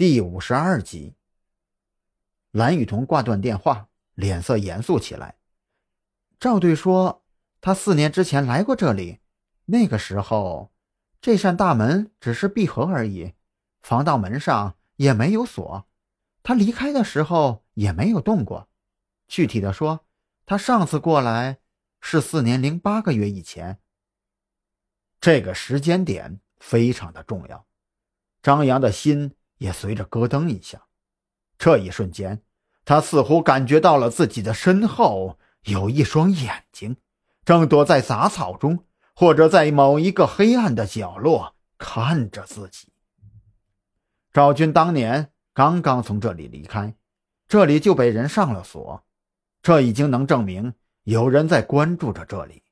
[0.00, 1.14] 第五十二集，
[2.52, 5.36] 蓝雨桐挂断电话，脸色严肃起来。
[6.38, 7.22] 赵队说，
[7.60, 9.18] 他四年之前来过这里，
[9.66, 10.72] 那个时候，
[11.20, 13.34] 这扇大门只是闭合而已，
[13.82, 15.86] 防盗门上也没有锁。
[16.42, 18.70] 他离开的时候也没有动过。
[19.28, 20.06] 具体的说，
[20.46, 21.58] 他上次过来
[22.00, 23.78] 是四年零八个月以前。
[25.20, 27.66] 这个时间点非常的重要，
[28.42, 30.80] 张扬的心也随着咯噔一下。
[31.58, 32.40] 这一瞬间，
[32.86, 36.96] 他似乎感觉到了自己的身后有一双眼睛，
[37.44, 42.88] 正躲在杂草中，或者在某一个黑暗的角落看着自己。
[44.32, 46.94] 赵军当年刚刚从这里离开，
[47.46, 49.04] 这里就被人上了锁，
[49.62, 50.72] 这已经能证明
[51.02, 52.62] 有人在关注着这里。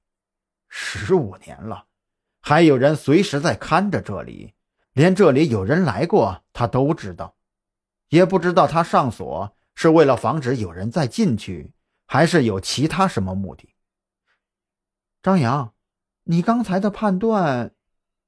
[0.69, 1.85] 十五年了。
[2.41, 4.55] 还有人随时在看着这里，
[4.99, 7.37] 连这里有人来过他都知道，
[8.09, 11.73] 也不知道他上锁是为了防止有人再进去，
[12.05, 13.77] 还是有其他什么目的。
[15.23, 15.73] 张扬，
[16.25, 17.71] 你刚才的判断，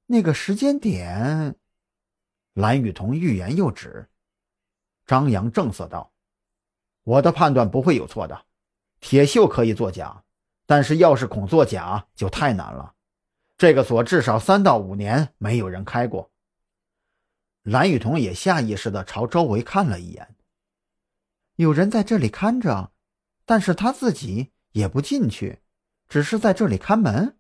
[0.07, 1.57] 那个时间点，
[2.55, 4.09] 蓝雨桐欲言又止。
[5.09, 6.13] 张扬正色道
[7.03, 8.43] ：“我的判断不会有错的，
[9.01, 10.23] 铁锈可以作假，
[10.67, 12.95] 但是要是孔作假就太难了。”
[13.59, 16.30] 这个锁至少三到五年没有人开过。
[17.63, 20.35] 蓝雨桐也下意识的朝周围看了一眼，
[21.57, 22.93] 有人在这里看着，
[23.45, 25.61] 但是他自己也不进去，
[26.09, 27.37] 只是在这里看门。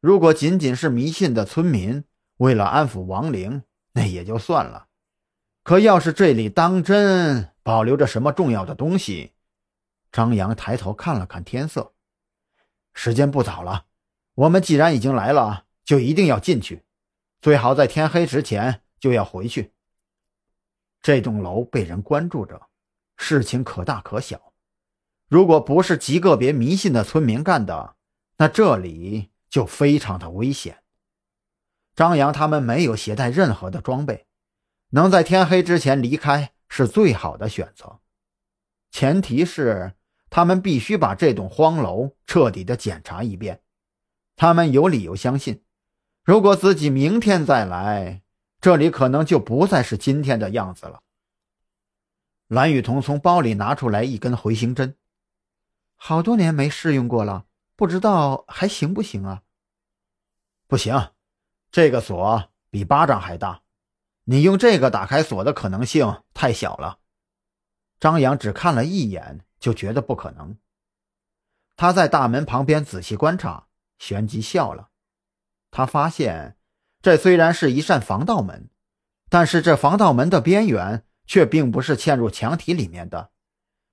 [0.00, 2.04] 如果仅仅是迷信的村民
[2.36, 4.88] 为了安抚亡灵，那也就算了。
[5.64, 9.32] 可要是这里当真保留着什么重要的东西，
[10.10, 11.94] 张扬抬头看了看天色，
[12.94, 13.86] 时间不早了。
[14.34, 16.84] 我们既然已经来了，就一定要进去，
[17.42, 19.72] 最好在天黑之前就要回去。
[21.00, 22.68] 这栋楼被人关注着，
[23.16, 24.52] 事情可大可小。
[25.26, 27.96] 如果不是极个别迷信的村民干的，
[28.36, 30.84] 那这里就非常的危险。
[31.96, 34.28] 张扬他们没有携带任何的装备，
[34.90, 37.98] 能在天黑之前离开是最好的选择。
[38.92, 39.94] 前提是
[40.30, 43.62] 他们必须把这栋荒楼彻底的检查一遍。
[44.36, 45.64] 他们有理由相信，
[46.24, 48.22] 如果自己明天再来，
[48.60, 51.02] 这里可能就不再是今天的样子了。
[52.46, 54.96] 蓝雨桐从包里拿出来一根回形针，
[55.96, 59.42] 好多年没试用过了，不知道还行不行啊？
[60.68, 61.10] 不行，
[61.72, 63.62] 这个锁比巴掌还大，
[64.24, 67.00] 你用这个打开锁的可能性太小了。
[67.98, 70.56] 张扬只看了一眼就觉得不可能，
[71.74, 73.66] 他在大门旁边仔细观察。
[73.98, 74.90] 旋即笑了，
[75.72, 76.56] 他发现，
[77.00, 78.68] 这虽然是一扇防盗门，
[79.30, 83.30] 但是这防盗门的边缘却并不是嵌入墙体里面的，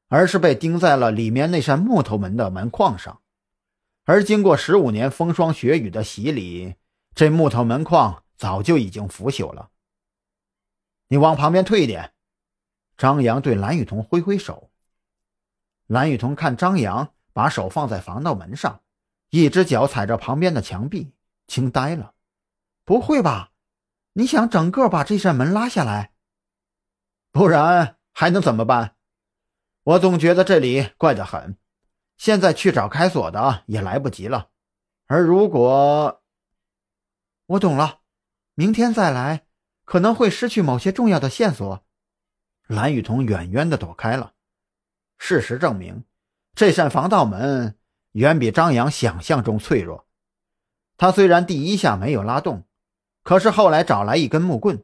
[0.09, 3.21] 而是被钉在了里面那扇木头门的门框上。
[4.03, 6.75] 而经过十五年风霜雪雨的洗礼，
[7.15, 9.69] 这木头门框早就已经腐朽了。
[11.07, 12.11] 你往旁边退一点。
[12.97, 14.69] 张扬对蓝雨桐挥挥手。
[15.87, 18.81] 蓝雨桐看张扬把手放在防盗门上。
[19.29, 21.13] 一只脚踩着旁边的墙壁，
[21.49, 22.13] 惊呆了。
[22.85, 23.51] 不会吧？
[24.13, 26.13] 你想整个把这扇门拉下来？
[27.31, 28.95] 不然还能怎么办？
[29.83, 31.57] 我总觉得这里怪得很。
[32.17, 34.49] 现在去找开锁的也来不及了。
[35.07, 36.21] 而如果……
[37.45, 38.01] 我懂了，
[38.55, 39.47] 明天再来
[39.85, 41.85] 可能会失去某些重要的线索。
[42.67, 44.33] 蓝雨桐远远的躲开了。
[45.17, 46.03] 事实证明，
[46.53, 47.77] 这扇防盗门。
[48.13, 50.08] 远比张扬想象中脆弱。
[50.99, 52.65] 他虽然第一下没有拉动，
[53.23, 54.83] 可是后来找来一根木棍，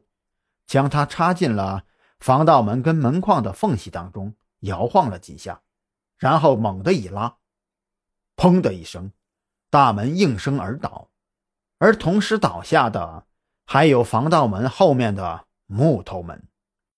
[0.66, 1.84] 将它插进了
[2.18, 5.60] 防盗门跟门框的缝隙当中，摇晃了几下，
[6.16, 7.36] 然后猛地一拉，
[8.34, 9.12] 砰的一声，
[9.68, 11.10] 大门应声而倒。
[11.76, 13.26] 而同时倒下的，
[13.66, 16.48] 还有防盗门后面的木头门。